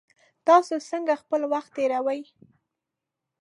[0.47, 2.21] تاسو څنګه خپل وخت تیروئ؟